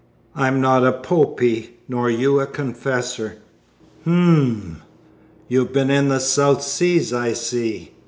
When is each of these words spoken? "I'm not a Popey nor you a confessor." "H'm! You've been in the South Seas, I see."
"I'm 0.33 0.59
not 0.59 0.83
a 0.83 0.93
Popey 0.93 1.75
nor 1.87 2.09
you 2.09 2.39
a 2.39 2.47
confessor." 2.47 3.37
"H'm! 4.01 4.81
You've 5.47 5.73
been 5.73 5.91
in 5.91 6.09
the 6.09 6.17
South 6.17 6.63
Seas, 6.63 7.13
I 7.13 7.33
see." 7.33 7.91